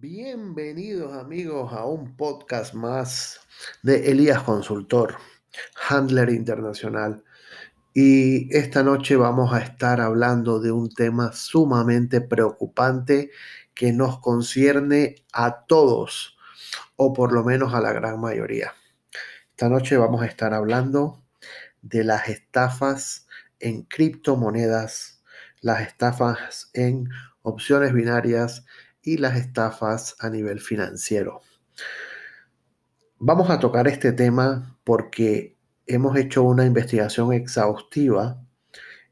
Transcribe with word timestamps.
Bienvenidos 0.00 1.12
amigos 1.12 1.72
a 1.72 1.84
un 1.84 2.16
podcast 2.16 2.72
más 2.72 3.40
de 3.82 4.12
Elías 4.12 4.44
Consultor, 4.44 5.16
Handler 5.88 6.30
Internacional. 6.30 7.24
Y 7.94 8.56
esta 8.56 8.84
noche 8.84 9.16
vamos 9.16 9.52
a 9.52 9.58
estar 9.58 10.00
hablando 10.00 10.60
de 10.60 10.70
un 10.70 10.88
tema 10.88 11.32
sumamente 11.32 12.20
preocupante 12.20 13.32
que 13.74 13.92
nos 13.92 14.20
concierne 14.20 15.16
a 15.32 15.64
todos, 15.66 16.38
o 16.94 17.12
por 17.12 17.32
lo 17.32 17.42
menos 17.42 17.74
a 17.74 17.80
la 17.80 17.92
gran 17.92 18.20
mayoría. 18.20 18.74
Esta 19.50 19.68
noche 19.68 19.96
vamos 19.96 20.22
a 20.22 20.26
estar 20.26 20.54
hablando 20.54 21.24
de 21.82 22.04
las 22.04 22.28
estafas 22.28 23.26
en 23.58 23.82
criptomonedas, 23.82 25.24
las 25.60 25.80
estafas 25.80 26.70
en 26.72 27.08
opciones 27.42 27.92
binarias 27.92 28.64
y 29.08 29.16
las 29.16 29.36
estafas 29.36 30.16
a 30.18 30.28
nivel 30.28 30.60
financiero. 30.60 31.40
Vamos 33.18 33.48
a 33.48 33.58
tocar 33.58 33.88
este 33.88 34.12
tema 34.12 34.78
porque 34.84 35.56
hemos 35.86 36.14
hecho 36.18 36.42
una 36.42 36.66
investigación 36.66 37.32
exhaustiva 37.32 38.44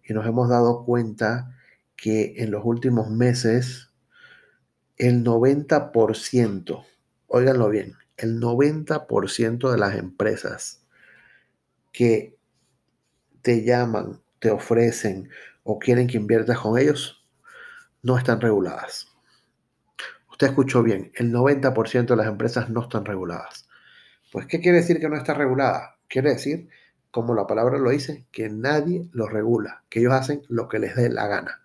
y 0.04 0.12
nos 0.12 0.26
hemos 0.26 0.50
dado 0.50 0.84
cuenta 0.84 1.56
que 1.96 2.34
en 2.36 2.50
los 2.50 2.62
últimos 2.64 3.08
meses 3.08 3.90
el 4.98 5.24
90%, 5.24 6.84
óiganlo 7.28 7.70
bien, 7.70 7.94
el 8.18 8.38
90% 8.38 9.70
de 9.70 9.78
las 9.78 9.94
empresas 9.94 10.84
que 11.90 12.36
te 13.40 13.64
llaman, 13.64 14.20
te 14.40 14.50
ofrecen 14.50 15.30
o 15.62 15.78
quieren 15.78 16.06
que 16.06 16.18
inviertas 16.18 16.58
con 16.58 16.78
ellos, 16.78 17.26
no 18.02 18.18
están 18.18 18.42
reguladas. 18.42 19.15
Usted 20.36 20.48
escuchó 20.48 20.82
bien, 20.82 21.12
el 21.14 21.32
90% 21.32 22.08
de 22.08 22.16
las 22.16 22.26
empresas 22.26 22.68
no 22.68 22.82
están 22.82 23.06
reguladas. 23.06 23.66
Pues, 24.30 24.44
¿qué 24.44 24.60
quiere 24.60 24.76
decir 24.76 25.00
que 25.00 25.08
no 25.08 25.16
está 25.16 25.32
regulada? 25.32 25.96
Quiere 26.08 26.28
decir, 26.28 26.68
como 27.10 27.34
la 27.34 27.46
palabra 27.46 27.78
lo 27.78 27.88
dice, 27.88 28.26
que 28.32 28.50
nadie 28.50 29.08
los 29.12 29.32
regula, 29.32 29.84
que 29.88 30.00
ellos 30.00 30.12
hacen 30.12 30.42
lo 30.48 30.68
que 30.68 30.78
les 30.78 30.94
dé 30.94 31.08
la 31.08 31.26
gana. 31.26 31.62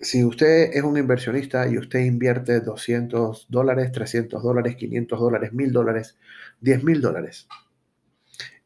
Si 0.00 0.24
usted 0.24 0.70
es 0.72 0.82
un 0.82 0.96
inversionista 0.96 1.68
y 1.68 1.76
usted 1.76 1.98
invierte 1.98 2.60
200 2.60 3.48
dólares, 3.50 3.92
300 3.92 4.42
dólares, 4.42 4.76
500 4.76 5.20
dólares, 5.20 5.52
1000 5.52 5.72
dólares, 5.72 6.16
10 6.62 6.84
mil 6.84 7.02
dólares, 7.02 7.48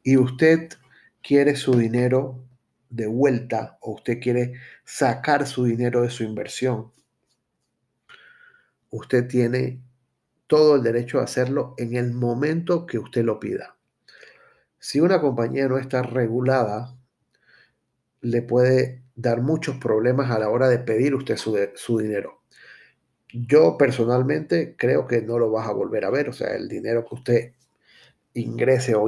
y 0.05 0.17
usted 0.17 0.69
quiere 1.25 1.57
su 1.57 1.77
dinero 1.77 2.45
de 2.89 3.09
vuelta 3.09 3.79
o 3.81 3.95
usted 3.95 4.21
quiere 4.21 4.53
sacar 4.85 5.45
su 5.45 5.65
dinero 5.65 6.03
de 6.03 6.11
su 6.11 6.23
inversión, 6.23 6.93
usted 8.91 9.27
tiene 9.27 9.83
todo 10.47 10.77
el 10.77 10.83
derecho 10.83 11.21
a 11.21 11.25
hacerlo 11.25 11.75
en 11.77 11.95
el 11.95 12.13
momento 12.13 12.87
que 12.87 12.99
usted 12.99 13.25
lo 13.25 13.39
pida. 13.39 13.77
Si 14.79 15.01
una 15.01 15.21
compañía 15.21 15.69
no 15.69 15.79
está 15.79 16.03
regulada, 16.03 16.97
le 18.21 18.43
puede 18.43 19.03
dar 19.15 19.43
muchos 19.43 19.77
problemas 19.77 20.31
a 20.31 20.39
la 20.39 20.49
hora 20.49 20.69
de 20.69 20.79
pedir 20.79 21.15
usted 21.15 21.37
su, 21.37 21.99
dinero. 21.99 22.43
Yo 23.33 23.77
personalmente 23.77 24.75
creo 24.77 25.07
que 25.07 25.21
no 25.23 25.39
lo 25.39 25.51
vas 25.51 25.69
a 25.69 25.73
volver 25.73 26.05
a 26.05 26.11
ver, 26.11 26.29
o 26.29 26.33
sea, 26.33 26.55
el 26.55 26.69
dinero 26.69 27.05
que 27.05 27.15
usted 27.15 27.53
ingrese 28.35 28.95
o, 28.95 29.07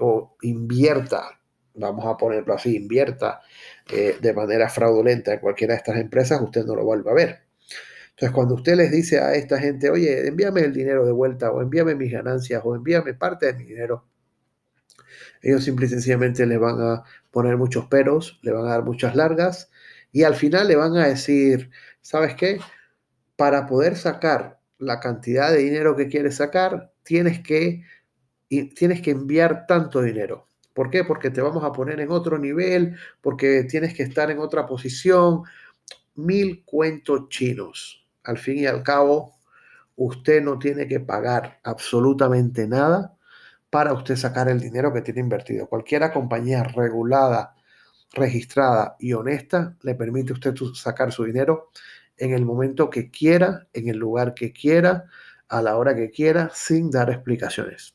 o 0.00 0.36
invierta, 0.42 1.40
vamos 1.74 2.06
a 2.06 2.16
ponerlo 2.16 2.54
así, 2.54 2.76
invierta 2.76 3.40
eh, 3.92 4.16
de 4.20 4.32
manera 4.32 4.68
fraudulenta 4.68 5.34
en 5.34 5.40
cualquiera 5.40 5.74
de 5.74 5.78
estas 5.78 5.98
empresas, 5.98 6.40
usted 6.40 6.64
no 6.64 6.74
lo 6.74 6.84
vuelve 6.84 7.10
a 7.10 7.14
ver. 7.14 7.51
Entonces, 8.22 8.36
cuando 8.36 8.54
usted 8.54 8.76
les 8.76 8.92
dice 8.92 9.18
a 9.18 9.34
esta 9.34 9.58
gente, 9.58 9.90
oye, 9.90 10.28
envíame 10.28 10.60
el 10.60 10.72
dinero 10.72 11.04
de 11.04 11.10
vuelta, 11.10 11.50
o 11.50 11.60
envíame 11.60 11.96
mis 11.96 12.12
ganancias, 12.12 12.62
o 12.64 12.76
envíame 12.76 13.14
parte 13.14 13.46
de 13.46 13.54
mi 13.54 13.64
dinero, 13.64 14.06
ellos 15.42 15.64
simple 15.64 15.86
y 15.86 15.88
sencillamente 15.88 16.46
le 16.46 16.56
van 16.56 16.80
a 16.80 17.02
poner 17.32 17.56
muchos 17.56 17.86
peros, 17.86 18.38
le 18.42 18.52
van 18.52 18.66
a 18.66 18.68
dar 18.68 18.84
muchas 18.84 19.16
largas, 19.16 19.72
y 20.12 20.22
al 20.22 20.36
final 20.36 20.68
le 20.68 20.76
van 20.76 20.96
a 20.98 21.08
decir, 21.08 21.70
¿sabes 22.00 22.36
qué? 22.36 22.60
Para 23.34 23.66
poder 23.66 23.96
sacar 23.96 24.60
la 24.78 25.00
cantidad 25.00 25.50
de 25.50 25.58
dinero 25.58 25.96
que 25.96 26.06
quieres 26.06 26.36
sacar, 26.36 26.92
tienes 27.02 27.40
que, 27.40 27.82
tienes 28.48 29.02
que 29.02 29.10
enviar 29.10 29.66
tanto 29.66 30.00
dinero. 30.00 30.46
¿Por 30.74 30.90
qué? 30.90 31.02
Porque 31.02 31.30
te 31.30 31.40
vamos 31.40 31.64
a 31.64 31.72
poner 31.72 31.98
en 31.98 32.12
otro 32.12 32.38
nivel, 32.38 32.96
porque 33.20 33.64
tienes 33.64 33.94
que 33.94 34.04
estar 34.04 34.30
en 34.30 34.38
otra 34.38 34.64
posición. 34.64 35.42
Mil 36.14 36.62
cuentos 36.64 37.28
chinos 37.28 38.01
al 38.24 38.38
fin 38.38 38.58
y 38.58 38.66
al 38.66 38.82
cabo, 38.82 39.38
usted 39.96 40.42
no 40.42 40.58
tiene 40.58 40.86
que 40.86 41.00
pagar 41.00 41.60
absolutamente 41.62 42.66
nada 42.66 43.16
para 43.70 43.92
usted 43.92 44.16
sacar 44.16 44.48
el 44.48 44.60
dinero 44.60 44.92
que 44.92 45.02
tiene 45.02 45.20
invertido. 45.20 45.66
Cualquiera 45.66 46.12
compañía 46.12 46.62
regulada, 46.62 47.54
registrada 48.12 48.96
y 48.98 49.14
honesta 49.14 49.76
le 49.82 49.94
permite 49.94 50.32
a 50.32 50.34
usted 50.34 50.54
sacar 50.74 51.12
su 51.12 51.24
dinero 51.24 51.70
en 52.16 52.32
el 52.32 52.44
momento 52.44 52.90
que 52.90 53.10
quiera, 53.10 53.66
en 53.72 53.88
el 53.88 53.96
lugar 53.96 54.34
que 54.34 54.52
quiera, 54.52 55.06
a 55.48 55.62
la 55.62 55.76
hora 55.76 55.94
que 55.94 56.10
quiera, 56.10 56.50
sin 56.54 56.90
dar 56.90 57.10
explicaciones. 57.10 57.94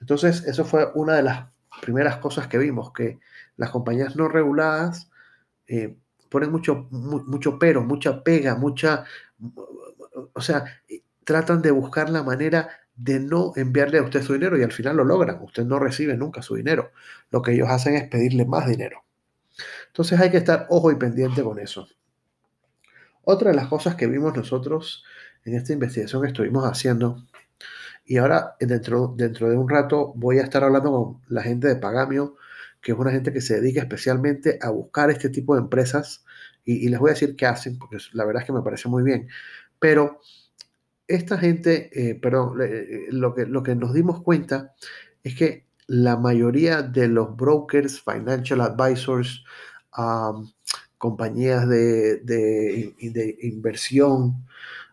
Entonces, 0.00 0.44
eso 0.44 0.64
fue 0.64 0.90
una 0.94 1.14
de 1.14 1.22
las 1.22 1.46
primeras 1.82 2.18
cosas 2.18 2.46
que 2.46 2.58
vimos, 2.58 2.92
que 2.92 3.18
las 3.56 3.70
compañías 3.70 4.16
no 4.16 4.28
reguladas 4.28 5.10
eh, 5.66 5.96
ponen 6.28 6.50
mucho, 6.50 6.86
mucho 6.90 7.58
pero, 7.58 7.82
mucha 7.82 8.22
pega, 8.22 8.54
mucha, 8.54 9.04
o 10.32 10.40
sea, 10.40 10.64
tratan 11.24 11.62
de 11.62 11.70
buscar 11.70 12.10
la 12.10 12.22
manera 12.22 12.68
de 12.96 13.20
no 13.20 13.52
enviarle 13.54 13.98
a 13.98 14.02
usted 14.02 14.22
su 14.22 14.32
dinero 14.32 14.58
y 14.58 14.62
al 14.62 14.72
final 14.72 14.96
lo 14.96 15.04
logran. 15.04 15.40
Usted 15.42 15.64
no 15.64 15.78
recibe 15.78 16.16
nunca 16.16 16.42
su 16.42 16.56
dinero. 16.56 16.90
Lo 17.30 17.42
que 17.42 17.52
ellos 17.52 17.68
hacen 17.68 17.94
es 17.94 18.08
pedirle 18.08 18.44
más 18.44 18.66
dinero. 18.66 19.04
Entonces 19.86 20.18
hay 20.20 20.30
que 20.30 20.36
estar 20.36 20.66
ojo 20.68 20.90
y 20.90 20.96
pendiente 20.96 21.42
con 21.42 21.58
eso. 21.58 21.86
Otra 23.22 23.50
de 23.50 23.56
las 23.56 23.68
cosas 23.68 23.94
que 23.94 24.06
vimos 24.06 24.36
nosotros 24.36 25.04
en 25.44 25.54
esta 25.54 25.72
investigación 25.72 26.22
que 26.22 26.28
estuvimos 26.28 26.64
haciendo, 26.64 27.24
y 28.04 28.16
ahora 28.16 28.56
dentro, 28.58 29.14
dentro 29.16 29.50
de 29.50 29.56
un 29.56 29.68
rato 29.68 30.12
voy 30.16 30.38
a 30.38 30.42
estar 30.42 30.64
hablando 30.64 30.90
con 30.90 31.20
la 31.28 31.42
gente 31.42 31.68
de 31.68 31.76
Pagamio, 31.76 32.36
que 32.80 32.92
es 32.92 32.98
una 32.98 33.10
gente 33.10 33.32
que 33.32 33.40
se 33.40 33.60
dedica 33.60 33.80
especialmente 33.80 34.58
a 34.62 34.70
buscar 34.70 35.10
este 35.10 35.30
tipo 35.30 35.54
de 35.54 35.62
empresas 35.62 36.24
y, 36.64 36.88
les 36.88 37.00
voy 37.00 37.10
a 37.10 37.14
decir 37.14 37.34
qué 37.34 37.46
hacen, 37.46 37.78
porque 37.78 37.96
la 38.12 38.26
verdad 38.26 38.42
es 38.42 38.46
que 38.46 38.52
me 38.52 38.62
parece 38.62 38.88
muy 38.88 39.02
bien. 39.02 39.28
Pero 39.78 40.20
esta 41.06 41.38
gente, 41.38 41.90
eh, 41.94 42.14
perdón, 42.14 42.60
eh, 42.62 43.06
lo, 43.10 43.34
que, 43.34 43.46
lo 43.46 43.62
que 43.62 43.74
nos 43.74 43.94
dimos 43.94 44.22
cuenta 44.22 44.74
es 45.22 45.34
que 45.34 45.66
la 45.86 46.16
mayoría 46.16 46.82
de 46.82 47.08
los 47.08 47.34
brokers, 47.34 48.02
financial 48.02 48.60
advisors, 48.60 49.44
compañías 50.98 51.66
de, 51.68 52.18
de, 52.18 52.94
de, 53.00 53.38
inversión, 53.40 54.46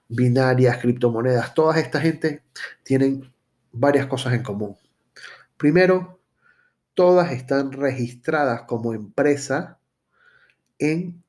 binarias, 0.08 0.78
criptomonedas, 0.78 1.54
toda 1.54 1.78
esta 1.80 2.00
gente 2.00 2.44
tienen 2.84 3.30
varias 3.74 4.08
cosas 4.08 4.34
en 4.34 4.44
común. 4.44 4.78
Primero, 5.58 6.15
todas 6.96 7.32
están 7.32 7.72
registradas 7.72 8.64
como 8.64 8.94
empresa 8.94 9.80
en 10.80 11.24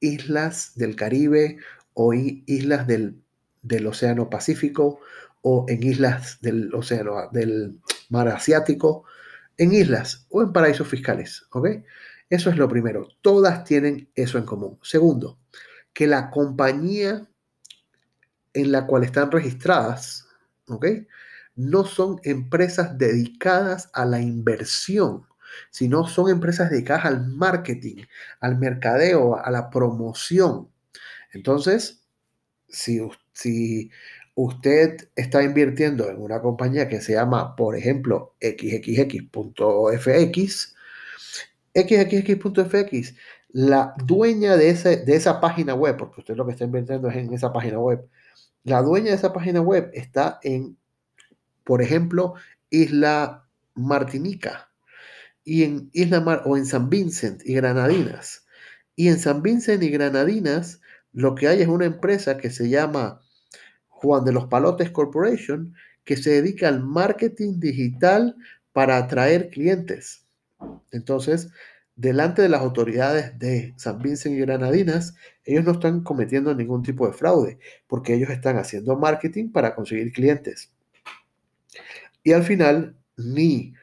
islas 0.00 0.72
del 0.74 0.96
Caribe 0.96 1.58
o 1.94 2.12
islas 2.12 2.86
del, 2.86 3.22
Océano 3.86 4.28
Pacífico 4.28 5.00
o 5.40 5.64
en 5.68 5.82
islas 5.82 6.38
del 6.40 6.74
Océano 6.74 7.28
del 7.30 7.80
Mar 8.10 8.28
Asiático, 8.28 9.04
en 9.56 9.72
islas 9.72 10.26
o 10.28 10.42
en 10.42 10.52
paraísos 10.52 10.88
fiscales, 10.88 11.46
¿ok? 11.52 11.68
Eso 12.28 12.50
es 12.50 12.56
lo 12.56 12.68
primero. 12.68 13.08
Todas 13.20 13.64
tienen 13.64 14.10
eso 14.14 14.38
en 14.38 14.44
común. 14.44 14.78
Segundo, 14.82 15.38
que 15.92 16.06
la 16.06 16.30
compañía 16.30 17.28
en 18.54 18.72
la 18.72 18.86
cual 18.86 19.04
están 19.04 19.30
registradas, 19.30 20.26
¿ok? 20.66 20.86
No 21.54 21.84
son 21.84 22.20
empresas 22.24 22.98
dedicadas 22.98 23.90
a 23.92 24.04
la 24.04 24.20
inversión, 24.20 25.26
sino 25.70 26.06
son 26.06 26.30
empresas 26.30 26.70
dedicadas 26.70 27.04
al 27.06 27.26
marketing, 27.26 28.04
al 28.40 28.58
mercadeo, 28.58 29.36
a 29.36 29.50
la 29.50 29.70
promoción. 29.70 30.68
Entonces, 31.32 32.02
si, 32.68 33.00
usted 34.34 35.08
está 35.14 35.42
invirtiendo 35.42 36.08
en 36.08 36.20
una 36.20 36.40
compañía 36.40 36.88
que 36.88 37.00
se 37.00 37.12
llama, 37.14 37.54
por 37.56 37.76
ejemplo, 37.76 38.34
xxx.fx, 38.40 39.34
xxx.fx, 41.74 43.14
la 43.50 43.94
dueña 44.04 44.56
de, 44.56 44.72
de 44.72 45.14
esa 45.16 45.40
página 45.40 45.74
web, 45.74 45.96
porque 45.98 46.20
usted 46.20 46.36
lo 46.36 46.46
que 46.46 46.52
está 46.52 46.64
invirtiendo 46.64 47.08
es 47.08 47.16
en 47.16 47.32
esa 47.34 47.52
página 47.52 47.78
web, 47.78 48.08
la 48.64 48.80
dueña 48.80 49.10
de 49.10 49.16
esa 49.16 49.32
página 49.32 49.60
web 49.60 49.90
está 49.92 50.38
en 50.42 50.78
por 51.64 51.82
ejemplo, 51.82 52.34
Isla 52.70 53.46
Martinica 53.74 54.70
y 55.44 55.64
en 55.64 55.90
Isla 55.92 56.20
Mar 56.20 56.42
o 56.44 56.56
en 56.56 56.66
San 56.66 56.88
Vincent 56.90 57.42
y 57.44 57.54
Granadinas. 57.54 58.46
Y 58.94 59.08
en 59.08 59.18
San 59.18 59.42
Vincent 59.42 59.82
y 59.82 59.90
Granadinas 59.90 60.80
lo 61.12 61.34
que 61.34 61.48
hay 61.48 61.62
es 61.62 61.68
una 61.68 61.84
empresa 61.84 62.38
que 62.38 62.50
se 62.50 62.68
llama 62.68 63.20
Juan 63.88 64.24
de 64.24 64.32
los 64.32 64.46
Palotes 64.46 64.90
Corporation, 64.90 65.74
que 66.04 66.16
se 66.16 66.30
dedica 66.30 66.68
al 66.68 66.82
marketing 66.82 67.60
digital 67.60 68.36
para 68.72 68.96
atraer 68.96 69.50
clientes. 69.50 70.24
Entonces, 70.90 71.50
delante 71.94 72.42
de 72.42 72.48
las 72.48 72.62
autoridades 72.62 73.38
de 73.38 73.74
San 73.76 74.00
Vincent 74.00 74.34
y 74.34 74.40
Granadinas, 74.40 75.14
ellos 75.44 75.64
no 75.64 75.72
están 75.72 76.02
cometiendo 76.02 76.54
ningún 76.54 76.82
tipo 76.82 77.06
de 77.06 77.12
fraude, 77.12 77.58
porque 77.86 78.14
ellos 78.14 78.30
están 78.30 78.56
haciendo 78.56 78.96
marketing 78.96 79.50
para 79.52 79.74
conseguir 79.74 80.12
clientes. 80.12 80.72
Y 82.22 82.32
al 82.32 82.44
final, 82.44 82.96
ni 83.16 83.74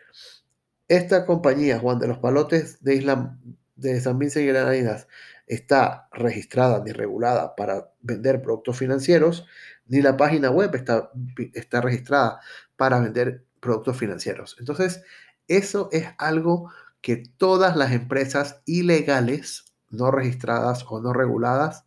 esta 0.87 1.25
compañía, 1.25 1.79
Juan 1.79 1.99
de 1.99 2.07
los 2.07 2.19
Palotes 2.19 2.83
de 2.83 2.95
Isla 2.95 3.37
de 3.75 4.01
San 4.01 4.19
Vincent 4.19 4.43
y 4.43 4.47
Granadinas, 4.47 5.07
está 5.47 6.07
registrada 6.11 6.83
ni 6.83 6.91
regulada 6.91 7.55
para 7.55 7.91
vender 8.01 8.41
productos 8.41 8.77
financieros, 8.77 9.45
ni 9.87 10.01
la 10.01 10.15
página 10.15 10.51
web 10.51 10.75
está, 10.75 11.11
está 11.53 11.81
registrada 11.81 12.39
para 12.77 12.99
vender 12.99 13.45
productos 13.59 13.97
financieros. 13.97 14.55
Entonces, 14.59 15.03
eso 15.47 15.89
es 15.91 16.07
algo 16.17 16.71
que 17.01 17.17
todas 17.37 17.75
las 17.75 17.91
empresas 17.91 18.61
ilegales, 18.65 19.65
no 19.89 20.11
registradas 20.11 20.85
o 20.87 21.01
no 21.01 21.13
reguladas, 21.13 21.85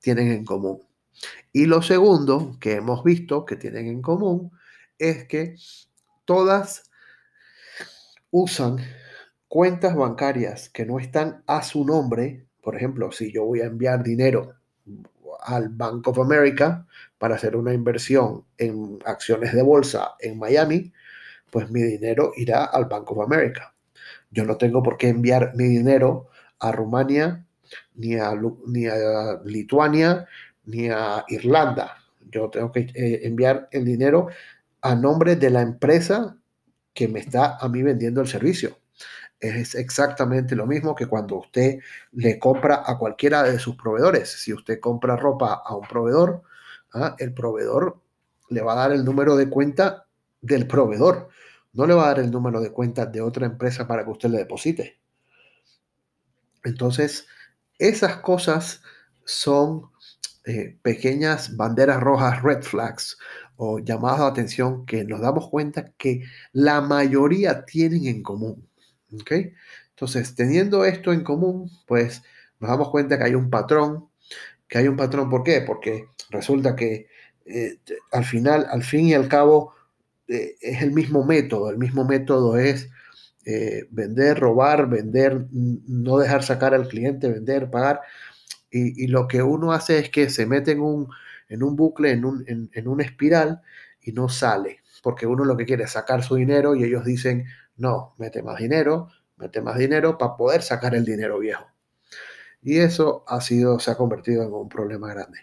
tienen 0.00 0.32
en 0.32 0.44
común. 0.44 0.80
Y 1.52 1.66
lo 1.66 1.82
segundo 1.82 2.56
que 2.60 2.74
hemos 2.74 3.04
visto 3.04 3.44
que 3.46 3.56
tienen 3.56 3.86
en 3.86 4.02
común 4.02 4.50
es 5.10 5.24
que 5.24 5.56
todas 6.24 6.90
usan 8.30 8.78
cuentas 9.48 9.94
bancarias 9.94 10.68
que 10.68 10.84
no 10.84 10.98
están 10.98 11.42
a 11.46 11.62
su 11.62 11.84
nombre. 11.84 12.46
Por 12.60 12.76
ejemplo, 12.76 13.12
si 13.12 13.32
yo 13.32 13.44
voy 13.44 13.60
a 13.60 13.66
enviar 13.66 14.02
dinero 14.02 14.54
al 15.42 15.68
Bank 15.68 16.08
of 16.08 16.18
America 16.18 16.86
para 17.18 17.36
hacer 17.36 17.54
una 17.54 17.74
inversión 17.74 18.44
en 18.58 18.98
acciones 19.04 19.52
de 19.52 19.62
bolsa 19.62 20.14
en 20.20 20.38
Miami, 20.38 20.92
pues 21.50 21.70
mi 21.70 21.82
dinero 21.82 22.32
irá 22.36 22.64
al 22.64 22.86
Bank 22.86 23.10
of 23.12 23.20
America. 23.20 23.74
Yo 24.30 24.44
no 24.44 24.56
tengo 24.56 24.82
por 24.82 24.96
qué 24.96 25.08
enviar 25.08 25.52
mi 25.54 25.64
dinero 25.64 26.28
a 26.58 26.72
Rumania, 26.72 27.46
ni 27.94 28.16
a, 28.16 28.32
ni 28.66 28.86
a 28.86 29.40
Lituania, 29.44 30.26
ni 30.64 30.88
a 30.88 31.24
Irlanda. 31.28 31.98
Yo 32.30 32.50
tengo 32.50 32.72
que 32.72 32.80
eh, 32.94 33.20
enviar 33.22 33.68
el 33.70 33.84
dinero 33.84 34.28
a 34.84 34.94
nombre 34.94 35.34
de 35.36 35.48
la 35.48 35.62
empresa 35.62 36.36
que 36.92 37.08
me 37.08 37.18
está 37.18 37.56
a 37.56 37.68
mí 37.70 37.82
vendiendo 37.82 38.20
el 38.20 38.28
servicio. 38.28 38.78
Es 39.40 39.74
exactamente 39.74 40.54
lo 40.54 40.66
mismo 40.66 40.94
que 40.94 41.06
cuando 41.06 41.36
usted 41.36 41.78
le 42.12 42.38
compra 42.38 42.82
a 42.86 42.98
cualquiera 42.98 43.42
de 43.42 43.58
sus 43.58 43.76
proveedores. 43.76 44.30
Si 44.30 44.52
usted 44.52 44.78
compra 44.80 45.16
ropa 45.16 45.62
a 45.64 45.74
un 45.74 45.88
proveedor, 45.88 46.42
¿ah? 46.92 47.16
el 47.18 47.32
proveedor 47.32 47.98
le 48.50 48.60
va 48.60 48.74
a 48.74 48.76
dar 48.76 48.92
el 48.92 49.06
número 49.06 49.36
de 49.36 49.48
cuenta 49.48 50.06
del 50.42 50.66
proveedor. 50.66 51.30
No 51.72 51.86
le 51.86 51.94
va 51.94 52.04
a 52.04 52.08
dar 52.08 52.18
el 52.18 52.30
número 52.30 52.60
de 52.60 52.70
cuenta 52.70 53.06
de 53.06 53.22
otra 53.22 53.46
empresa 53.46 53.88
para 53.88 54.04
que 54.04 54.10
usted 54.10 54.28
le 54.28 54.38
deposite. 54.38 55.00
Entonces, 56.62 57.26
esas 57.78 58.18
cosas 58.18 58.82
son 59.24 59.90
eh, 60.46 60.78
pequeñas 60.82 61.56
banderas 61.56 62.02
rojas, 62.02 62.42
red 62.42 62.62
flags, 62.62 63.16
o 63.56 63.78
llamadas 63.78 64.20
de 64.20 64.26
atención 64.26 64.86
que 64.86 65.04
nos 65.04 65.20
damos 65.20 65.48
cuenta 65.48 65.92
que 65.96 66.24
la 66.52 66.80
mayoría 66.80 67.64
tienen 67.64 68.06
en 68.06 68.22
común. 68.22 68.68
Entonces, 69.90 70.34
teniendo 70.34 70.84
esto 70.84 71.12
en 71.12 71.22
común, 71.22 71.70
pues 71.86 72.22
nos 72.60 72.70
damos 72.70 72.90
cuenta 72.90 73.18
que 73.18 73.24
hay 73.24 73.34
un 73.34 73.50
patrón, 73.50 74.08
que 74.68 74.78
hay 74.78 74.88
un 74.88 74.96
patrón, 74.96 75.30
¿por 75.30 75.42
qué? 75.42 75.60
Porque 75.60 76.06
resulta 76.30 76.74
que 76.74 77.06
eh, 77.46 77.78
al 78.10 78.24
final, 78.24 78.66
al 78.70 78.82
fin 78.82 79.06
y 79.06 79.14
al 79.14 79.28
cabo, 79.28 79.74
eh, 80.28 80.56
es 80.60 80.82
el 80.82 80.92
mismo 80.92 81.24
método, 81.24 81.70
el 81.70 81.78
mismo 81.78 82.04
método 82.04 82.56
es 82.56 82.88
eh, 83.46 83.86
vender, 83.90 84.38
robar, 84.40 84.88
vender, 84.88 85.46
no 85.52 86.18
dejar 86.18 86.42
sacar 86.42 86.74
al 86.74 86.88
cliente, 86.88 87.28
vender, 87.28 87.70
pagar. 87.70 88.00
Y, 88.70 89.06
lo 89.06 89.28
que 89.28 89.40
uno 89.42 89.72
hace 89.72 89.98
es 90.00 90.10
que 90.10 90.28
se 90.30 90.46
mete 90.46 90.72
en 90.72 90.80
un, 90.80 91.08
en 91.48 91.62
un 91.62 91.76
bucle, 91.76 92.10
en, 92.10 92.24
un, 92.24 92.44
en 92.46 92.88
una 92.88 93.04
espiral 93.04 93.62
y 94.00 94.12
no 94.12 94.28
sale, 94.28 94.80
porque 95.02 95.26
uno 95.26 95.44
lo 95.44 95.56
que 95.56 95.66
quiere 95.66 95.84
es 95.84 95.92
sacar 95.92 96.22
su 96.22 96.36
dinero 96.36 96.74
y 96.74 96.84
ellos 96.84 97.04
dicen, 97.04 97.46
no, 97.76 98.14
mete 98.18 98.42
más 98.42 98.58
dinero, 98.58 99.08
mete 99.36 99.60
más 99.60 99.78
dinero 99.78 100.16
para 100.18 100.36
poder 100.36 100.62
sacar 100.62 100.94
el 100.94 101.04
dinero 101.04 101.38
viejo. 101.38 101.66
Y 102.62 102.78
eso 102.78 103.24
ha 103.26 103.40
sido, 103.40 103.78
se 103.78 103.90
ha 103.90 103.96
convertido 103.96 104.42
en 104.42 104.52
un 104.52 104.68
problema 104.68 105.12
grande. 105.12 105.40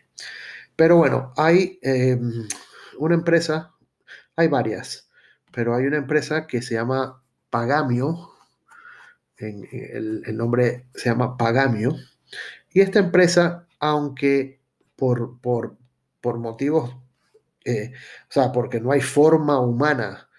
Pero 0.75 0.98
bueno, 0.98 1.33
hay 1.38 1.80
em, 1.81 2.48
una 2.98 3.15
empresa, 3.15 3.74
hay 4.36 4.48
varias, 4.48 5.09
pero 5.51 5.75
hay 5.75 5.86
una 5.86 5.98
empresa 5.98 6.48
que 6.48 6.62
se 6.62 6.75
llama 6.75 7.21
Pagamio, 7.50 8.30
el, 9.38 10.24
el, 10.25 10.38
nombre 10.38 10.86
se 10.94 11.09
llama 11.09 11.36
Pagamio, 11.36 11.95
y 12.71 12.81
esta 12.81 13.00
empresa, 13.00 13.68
aunque 13.80 14.59
por, 14.95 15.39
por, 15.42 15.77
por 16.21 16.39
motivos, 16.39 16.95
eh, 17.65 17.94
o 18.29 18.31
sea, 18.31 18.51
porque 18.51 18.79
no 18.79 18.91
hay 18.91 19.01
forma 19.01 19.59
humana 19.59 20.29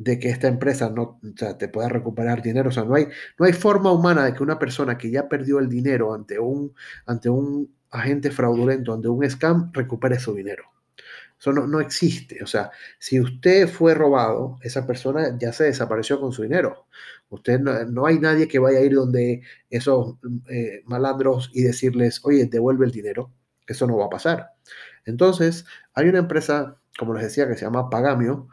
de 0.00 0.18
que 0.18 0.30
esta 0.30 0.48
empresa 0.48 0.88
no 0.88 1.20
te 1.58 1.68
pueda 1.68 1.88
recuperar 1.90 2.40
dinero. 2.40 2.70
O 2.70 2.72
sea, 2.72 2.84
no 2.84 2.94
hay, 2.94 3.06
no 3.38 3.44
hay 3.44 3.52
forma 3.52 3.92
humana 3.92 4.24
de 4.24 4.32
que 4.32 4.42
una 4.42 4.58
persona 4.58 4.96
que 4.96 5.10
ya 5.10 5.28
perdió 5.28 5.58
el 5.58 5.68
dinero 5.68 6.14
ante 6.14 6.38
un, 6.38 6.74
ante 7.04 7.28
un 7.28 7.74
agente 7.90 8.30
fraudulento, 8.30 8.94
ante 8.94 9.08
un 9.08 9.28
scam, 9.28 9.70
recupere 9.74 10.18
su 10.18 10.34
dinero. 10.34 10.64
Eso 11.38 11.52
no, 11.52 11.66
no, 11.66 11.80
existe. 11.80 12.42
O 12.42 12.46
sea, 12.46 12.70
si 12.98 13.20
usted 13.20 13.68
fue 13.68 13.94
robado, 13.94 14.58
esa 14.62 14.86
persona 14.86 15.36
ya 15.38 15.52
se 15.52 15.64
desapareció 15.64 16.20
con 16.20 16.32
su 16.32 16.42
dinero. 16.42 16.86
Usted 17.30 17.60
no, 17.60 18.06
hay 18.06 18.18
nadie 18.18 18.48
que 18.48 18.58
vaya 18.58 18.78
a 18.78 18.82
ir 18.82 18.94
donde 18.94 19.42
esos 19.68 20.16
eh, 20.48 20.82
malandros 20.86 21.50
y 21.54 21.62
decirles, 21.62 22.20
oye, 22.24 22.46
devuelve 22.46 22.86
el 22.86 22.92
dinero. 22.92 23.32
Eso 23.66 23.86
no 23.86 23.96
va 23.98 24.06
a 24.06 24.10
pasar. 24.10 24.50
Entonces, 25.04 25.64
hay 25.94 26.08
una 26.08 26.18
empresa, 26.18 26.76
como 26.98 27.14
les 27.14 27.24
decía, 27.24 27.48
que 27.48 27.54
se 27.54 27.64
llama 27.64 27.90
Pagamio, 27.90 28.48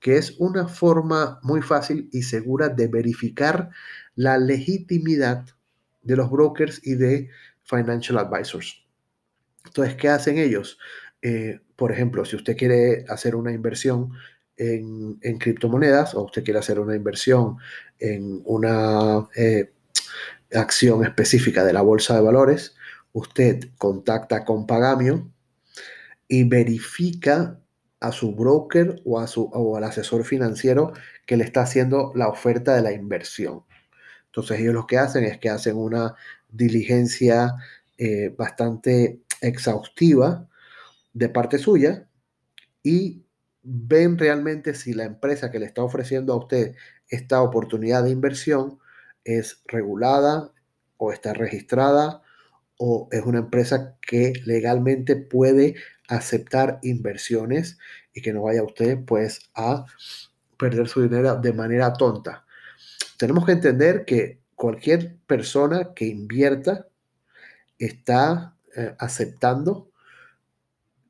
que 0.00 0.16
es 0.16 0.36
una 0.38 0.66
forma 0.66 1.38
muy 1.42 1.62
fácil 1.62 2.08
y 2.12 2.22
segura 2.22 2.68
de 2.68 2.88
verificar 2.88 3.70
la 4.14 4.38
legitimidad 4.38 5.44
de 6.02 6.16
los 6.16 6.30
brokers 6.30 6.80
y 6.86 6.94
de 6.94 7.28
financial 7.62 8.18
advisors. 8.18 8.82
Entonces, 9.66 9.94
¿qué 9.96 10.08
hacen 10.08 10.38
ellos? 10.38 10.78
Eh, 11.22 11.60
por 11.76 11.92
ejemplo, 11.92 12.24
si 12.24 12.36
usted 12.36 12.56
quiere 12.56 13.04
hacer 13.08 13.36
una 13.36 13.52
inversión 13.52 14.12
en, 14.56 15.38
criptomonedas 15.38 16.14
o 16.14 16.24
usted 16.24 16.44
quiere 16.44 16.60
hacer 16.60 16.78
una 16.78 16.94
inversión 16.94 17.56
en 17.98 18.42
una 18.44 19.28
eh, 19.34 19.72
acción 20.52 21.04
específica 21.04 21.64
de 21.64 21.72
la 21.72 21.82
bolsa 21.82 22.14
de 22.14 22.22
valores, 22.22 22.74
usted 23.12 23.68
contacta 23.78 24.44
con 24.44 24.66
Pagamio 24.66 25.30
y 26.30 26.44
verifica 26.44 27.60
a 27.98 28.12
su 28.12 28.34
broker 28.34 29.02
o, 29.04 29.18
a 29.18 29.26
su, 29.26 29.50
o 29.52 29.76
al 29.76 29.84
asesor 29.84 30.24
financiero 30.24 30.92
que 31.26 31.36
le 31.36 31.42
está 31.42 31.62
haciendo 31.62 32.12
la 32.14 32.28
oferta 32.28 32.74
de 32.74 32.82
la 32.82 32.92
inversión. 32.92 33.64
Entonces 34.26 34.60
ellos 34.60 34.72
lo 34.72 34.86
que 34.86 34.96
hacen 34.96 35.24
es 35.24 35.38
que 35.38 35.50
hacen 35.50 35.76
una 35.76 36.14
diligencia 36.48 37.56
eh, 37.98 38.32
bastante 38.38 39.20
exhaustiva 39.40 40.48
de 41.12 41.28
parte 41.28 41.58
suya 41.58 42.08
y 42.84 43.24
ven 43.62 44.16
realmente 44.16 44.74
si 44.74 44.94
la 44.94 45.04
empresa 45.04 45.50
que 45.50 45.58
le 45.58 45.66
está 45.66 45.82
ofreciendo 45.82 46.32
a 46.32 46.36
usted 46.36 46.76
esta 47.08 47.42
oportunidad 47.42 48.04
de 48.04 48.10
inversión 48.10 48.78
es 49.24 49.62
regulada 49.66 50.52
o 50.96 51.12
está 51.12 51.34
registrada 51.34 52.22
o 52.82 53.08
es 53.12 53.22
una 53.26 53.40
empresa 53.40 53.98
que 54.00 54.32
legalmente 54.46 55.14
puede 55.14 55.74
aceptar 56.08 56.78
inversiones 56.82 57.78
y 58.14 58.22
que 58.22 58.32
no 58.32 58.44
vaya 58.44 58.62
usted 58.62 58.98
pues 59.04 59.50
a 59.54 59.84
perder 60.56 60.88
su 60.88 61.02
dinero 61.02 61.36
de 61.36 61.52
manera 61.52 61.92
tonta. 61.92 62.46
Tenemos 63.18 63.44
que 63.44 63.52
entender 63.52 64.06
que 64.06 64.40
cualquier 64.54 65.14
persona 65.26 65.92
que 65.94 66.06
invierta 66.06 66.88
está 67.78 68.56
eh, 68.74 68.94
aceptando 68.98 69.90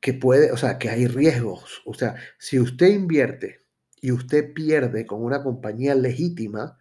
que 0.01 0.13
puede, 0.13 0.51
o 0.51 0.57
sea, 0.57 0.77
que 0.77 0.89
hay 0.89 1.07
riesgos. 1.07 1.83
O 1.85 1.93
sea, 1.93 2.15
si 2.37 2.59
usted 2.59 2.87
invierte 2.87 3.61
y 4.01 4.11
usted 4.11 4.51
pierde 4.51 5.05
con 5.05 5.23
una 5.23 5.41
compañía 5.41 5.95
legítima, 5.95 6.77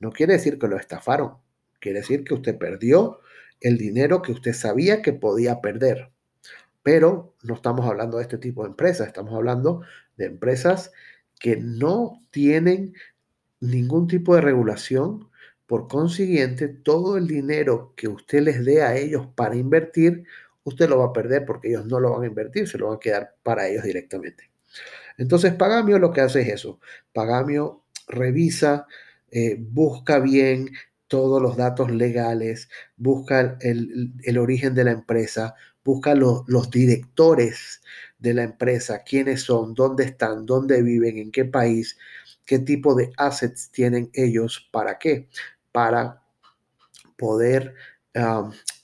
no 0.00 0.10
quiere 0.10 0.32
decir 0.32 0.58
que 0.58 0.66
lo 0.66 0.76
estafaron. 0.76 1.34
Quiere 1.78 2.00
decir 2.00 2.24
que 2.24 2.34
usted 2.34 2.58
perdió 2.58 3.20
el 3.62 3.78
dinero 3.78 4.22
que 4.22 4.32
usted 4.32 4.52
sabía 4.52 5.02
que 5.02 5.12
podía 5.12 5.60
perder. 5.60 6.10
Pero 6.82 7.34
no 7.42 7.54
estamos 7.54 7.86
hablando 7.86 8.18
de 8.18 8.24
este 8.24 8.38
tipo 8.38 8.62
de 8.62 8.70
empresas, 8.70 9.06
estamos 9.06 9.32
hablando 9.34 9.82
de 10.16 10.26
empresas 10.26 10.92
que 11.38 11.56
no 11.56 12.20
tienen 12.30 12.94
ningún 13.60 14.08
tipo 14.08 14.34
de 14.34 14.40
regulación. 14.40 15.28
Por 15.66 15.88
consiguiente, 15.88 16.68
todo 16.68 17.16
el 17.16 17.26
dinero 17.26 17.94
que 17.96 18.08
usted 18.08 18.42
les 18.42 18.64
dé 18.64 18.82
a 18.82 18.96
ellos 18.96 19.26
para 19.34 19.56
invertir, 19.56 20.24
usted 20.64 20.88
lo 20.88 20.98
va 20.98 21.06
a 21.06 21.12
perder 21.12 21.46
porque 21.46 21.68
ellos 21.68 21.86
no 21.86 21.98
lo 22.00 22.12
van 22.12 22.24
a 22.24 22.26
invertir, 22.26 22.68
se 22.68 22.78
lo 22.78 22.88
van 22.88 22.96
a 22.96 23.00
quedar 23.00 23.36
para 23.42 23.68
ellos 23.68 23.84
directamente. 23.84 24.50
Entonces, 25.16 25.54
Pagamio 25.54 25.98
lo 25.98 26.12
que 26.12 26.20
hace 26.20 26.42
es 26.42 26.48
eso. 26.48 26.80
Pagamio 27.12 27.84
revisa, 28.08 28.86
eh, 29.30 29.56
busca 29.58 30.18
bien 30.18 30.70
todos 31.12 31.42
los 31.42 31.58
datos 31.58 31.90
legales, 31.90 32.70
busca 32.96 33.58
el, 33.60 34.38
origen 34.38 34.74
de 34.74 34.84
la 34.84 34.92
empresa, 34.92 35.54
busca 35.84 36.14
los 36.14 36.70
directores 36.70 37.82
de 38.18 38.32
la 38.32 38.44
empresa, 38.44 39.02
quiénes 39.04 39.42
son, 39.42 39.74
dónde 39.74 40.04
están, 40.04 40.46
dónde 40.46 40.80
viven, 40.82 41.18
en 41.18 41.30
qué 41.30 41.44
país, 41.44 41.98
qué 42.46 42.58
tipo 42.58 42.94
de 42.94 43.12
assets 43.18 43.70
tienen 43.70 44.08
ellos, 44.14 44.70
para 44.72 44.98
qué, 44.98 45.28
para 45.70 46.22
poder 47.18 47.74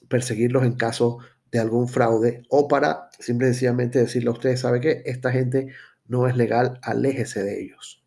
perseguirlos 0.08 0.64
en 0.64 0.74
caso 0.74 1.20
de 1.50 1.60
algún 1.60 1.88
fraude 1.88 2.42
o 2.50 2.68
para 2.68 3.08
simplemente 3.18 3.54
sencillamente 3.54 3.98
decirle 4.00 4.28
a 4.28 4.32
ustedes, 4.32 4.60
¿sabe 4.60 4.82
qué? 4.82 5.02
Esta 5.06 5.32
gente 5.32 5.68
no 6.06 6.28
es 6.28 6.36
legal, 6.36 6.78
aléjese 6.82 7.42
de 7.42 7.62
ellos. 7.62 8.04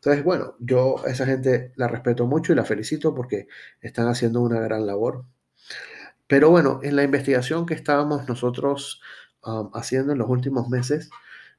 Entonces, 0.00 0.24
bueno, 0.24 0.56
yo 0.60 1.04
a 1.06 1.10
esa 1.10 1.26
gente 1.26 1.72
la 1.76 1.86
respeto 1.86 2.26
mucho 2.26 2.52
y 2.52 2.56
la 2.56 2.64
felicito 2.64 3.14
porque 3.14 3.48
están 3.82 4.08
haciendo 4.08 4.40
una 4.40 4.58
gran 4.58 4.86
labor. 4.86 5.26
Pero 6.26 6.48
bueno, 6.48 6.80
en 6.82 6.96
la 6.96 7.02
investigación 7.02 7.66
que 7.66 7.74
estábamos 7.74 8.26
nosotros 8.26 9.02
um, 9.44 9.70
haciendo 9.74 10.12
en 10.12 10.18
los 10.18 10.30
últimos 10.30 10.70
meses, 10.70 11.10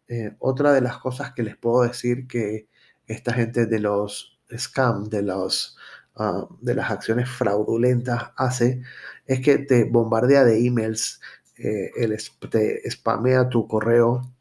eh, 0.08 0.36
otra 0.40 0.74
de 0.74 0.82
las 0.82 0.98
cosas 0.98 1.34
que 1.34 1.44
les 1.44 1.56
puedo 1.56 1.84
decir 1.84 2.28
que 2.28 2.68
esta 3.06 3.32
gente 3.34 3.68
de 3.68 3.80
los 3.80 4.40
scam, 4.58 5.10
de, 5.10 5.22
los, 5.22 5.78
uh, 6.16 6.48
de 6.62 6.74
las 6.74 6.90
acciones 6.90 7.30
fraudulentas 7.30 8.32
hace, 8.38 8.82
es 9.28 9.42
que 9.42 9.60
te 9.60 9.84
bombardea 9.84 10.46
de 10.46 10.66
emails, 10.66 11.22
eh, 11.58 11.92
te 12.50 12.90
spamea 12.90 13.50
tu 13.50 13.68
correo 13.68 14.34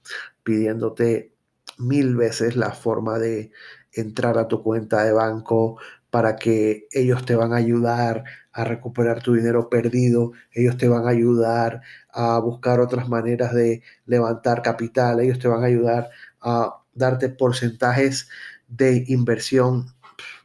pidiéndote 0.42 1.35
mil 1.78 2.16
veces 2.16 2.57
la 2.57 2.71
forma 2.71 3.19
de 3.19 3.50
entrar 3.92 4.38
a 4.38 4.49
tu 4.49 4.62
cuenta 4.62 5.04
de 5.04 5.12
banco 5.12 5.78
para 6.11 6.37
que 6.37 6.88
ellos 6.92 7.25
te 7.25 7.35
van 7.37 7.52
a 7.52 7.56
ayudar 7.56 8.25
a 8.52 8.64
recuperar 8.64 9.23
tu 9.23 9.35
dinero 9.35 9.68
perdido, 9.68 10.32
ellos 10.52 10.76
te 10.76 10.88
van 10.88 11.06
a 11.06 11.11
ayudar 11.11 11.82
a 12.12 12.38
buscar 12.40 12.80
otras 12.80 13.09
maneras 13.09 13.54
de 13.54 13.82
levantar 14.06 14.62
capital, 14.62 15.20
ellos 15.20 15.38
te 15.38 15.49
van 15.49 15.62
a 15.62 15.66
ayudar 15.66 16.11
a 16.40 16.82
darte 16.92 17.28
porcentajes 17.28 18.28
de 18.68 19.04
inversión 19.09 19.94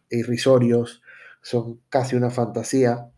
irrisorios, 0.10 1.02
son 1.42 1.82
casi 1.90 2.16
una 2.16 2.30
fantasía. 2.30 3.10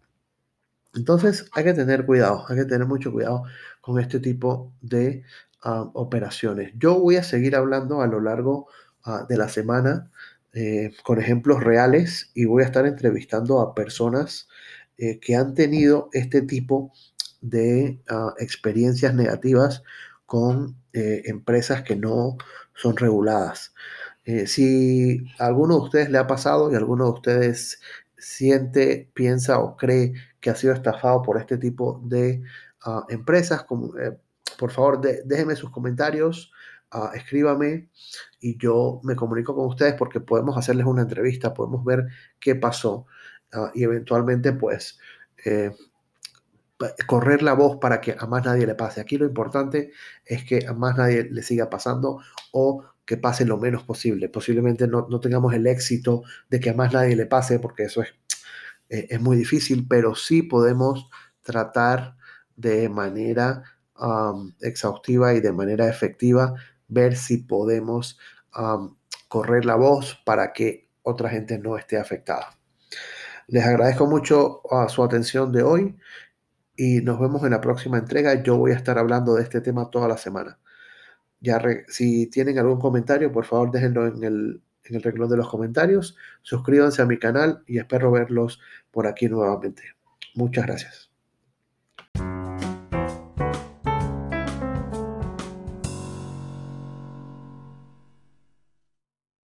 Entonces 0.93 1.50
hay 1.53 1.65
que 1.65 1.74
tener 1.74 2.05
cuidado, 2.05 2.46
hay 2.48 2.57
que 2.57 2.65
tener 2.65 2.88
mucho 2.88 3.12
cuidado 3.12 3.43
con 3.81 4.00
este 4.00 4.19
tipo 4.19 4.74
de 4.81 5.24
operaciones. 5.62 6.72
Yo 6.77 7.00
voy 7.00 7.17
a 7.17 7.24
seguir 7.24 7.55
hablando 7.55 8.01
a 8.01 8.07
lo 8.07 8.22
largo 8.22 8.67
ah, 9.04 9.25
de 9.27 9.38
la 9.38 9.50
semana 9.50 10.12
eh, 10.60 10.92
con 11.04 11.20
ejemplos 11.20 11.63
reales 11.63 12.32
y 12.34 12.46
voy 12.46 12.63
a 12.63 12.66
estar 12.66 12.88
entrevistando 12.88 13.60
a 13.60 13.75
personas 13.75 14.48
eh, 14.98 15.20
que 15.20 15.36
han 15.36 15.54
tenido 15.54 16.10
este 16.13 16.42
tipo 16.42 16.92
de 17.42 18.01
ah, 18.10 18.34
experiencias 18.39 19.13
negativas 19.13 19.84
con 20.25 20.75
eh, 20.94 21.22
empresas 21.25 21.84
que 21.84 21.96
no 21.96 22.38
son 22.74 22.98
reguladas. 22.98 23.74
si 24.48 25.20
a 25.38 25.46
alguno 25.46 25.75
de 25.75 25.82
ustedes 25.82 26.10
le 26.10 26.18
ha 26.18 26.27
pasado 26.27 26.72
y 26.72 26.75
alguno 26.75 27.06
de 27.06 27.12
ustedes 27.12 27.80
siente, 28.18 29.10
piensa 29.13 29.60
o 29.60 29.77
cree 29.77 30.13
que 30.39 30.50
ha 30.50 30.56
sido 30.56 30.74
estafado 30.74 31.22
por 31.22 31.38
este 31.38 31.58
tipo 31.58 32.01
de 32.04 32.42
ah, 32.84 33.06
empresas, 33.10 33.66
por 34.58 34.72
favor, 34.72 35.01
déjenme 35.01 35.56
sus 35.56 35.70
comentarios, 35.70 36.51
escríbame 37.13 37.89
y 38.39 38.58
yo 38.58 39.01
me 39.03 39.15
comunico 39.15 39.56
con 39.56 39.67
ustedes 39.67 39.96
porque 39.96 40.20
podemos 40.20 40.58
hacerles 40.58 40.86
una 40.86 41.01
entrevista, 41.01 41.53
podemos 41.53 41.84
ver 41.84 42.06
qué 42.39 42.56
pasó 42.56 43.06
uh, 43.53 43.67
y 43.74 43.84
eventualmente, 43.84 44.53
pues, 44.53 45.00
eh, 45.46 45.72
correr 47.08 47.41
la 47.41 47.53
voz 47.53 47.77
para 47.77 48.00
que 48.01 48.15
a 48.17 48.25
más 48.27 48.46
nadie 48.46 48.67
le 48.67 48.75
pase. 48.75 49.01
Aquí 49.01 49.17
lo 49.17 49.25
importante 49.25 49.91
es 50.25 50.44
que 50.44 50.65
a 50.67 50.74
más 50.74 50.98
nadie 50.98 51.27
le 51.29 51.41
siga 51.41 51.70
pasando 51.70 52.22
o 52.51 52.86
que 53.06 53.17
pase 53.17 53.46
lo 53.46 53.58
menos 53.58 53.84
posible. 53.84 54.29
Posiblemente 54.29 54.88
no, 54.88 55.08
no 55.10 55.20
tengamos 55.20 55.53
el 55.53 55.65
éxito 55.65 56.24
de 56.50 56.60
que 56.60 56.70
a 56.70 56.74
más 56.74 56.94
nadie 56.94 57.15
le 57.15 57.25
pase, 57.25 57.60
porque 57.60 57.84
eso 57.84 58.01
es, 58.01 58.10
eh, 58.89 59.08
es 59.10 59.22
muy 59.22 59.38
difícil, 59.38 59.88
pero 59.88 60.13
sí 60.13 60.44
podemos 60.44 61.10
tratar 61.41 62.15
de 62.56 62.89
manera 62.89 63.63
exhaustiva 64.62 65.34
y 65.34 65.41
de 65.41 65.51
manera 65.51 65.89
efectiva, 65.89 66.53
ver 66.88 67.15
si 67.15 67.38
podemos 67.38 68.20
correr 69.27 69.65
la 69.65 69.75
voz 69.75 70.22
para 70.25 70.53
que 70.53 70.89
otra 71.03 71.29
gente 71.29 71.58
no 71.60 71.77
esté 71.77 71.98
afectada. 71.98 72.58
Les 73.48 73.65
agradezco 73.65 74.08
mucho 74.08 74.62
a 74.74 74.89
su 74.89 75.03
atención 75.03 75.51
de 75.51 75.63
hoy 75.63 75.98
y 76.75 77.01
nos 77.01 77.20
vemos 77.20 77.44
en 77.44 77.51
la 77.51 77.62
próxima 77.62 77.98
entrega. 77.98 78.41
Yo 78.44 78.58
voy 78.58 78.72
a 78.72 78.75
estar 78.75 78.98
hablando 78.98 79.36
de 79.36 79.44
este 79.44 79.62
tema 79.62 79.89
toda 79.89 80.08
la 80.08 80.17
semana. 80.17 80.60
Ya 81.39 81.62
si 81.88 82.27
tienen 82.27 82.60
algún 82.60 82.79
comentario, 82.79 83.32
por 83.32 83.46
favor 83.46 83.72
déjenlo 83.72 84.08
en 84.08 84.24
el, 84.24 84.62
en 84.84 84.96
el 84.96 85.03
renglón 85.03 85.29
de 85.29 85.38
los 85.38 85.50
comentarios. 85.50 86.17
Suscríbanse 86.41 87.01
a 87.01 87.06
mi 87.06 87.17
canal 87.20 87.63
y 87.67 87.77
espero 87.77 88.12
verlos 88.12 88.60
por 88.91 89.08
aquí 89.08 89.27
nuevamente. 89.29 89.84
Muchas 90.36 90.65
gracias. 90.65 91.07